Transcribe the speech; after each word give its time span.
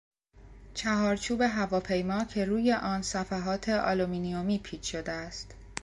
چهارچوب 0.73 1.41
هواپیما 1.41 2.23
که 2.23 2.45
روی 2.45 2.73
آن 2.73 3.01
صفحات 3.01 3.69
آلومینیمی 3.69 4.59
پیچ 4.59 4.81
شده 4.91 5.11
است 5.11 5.55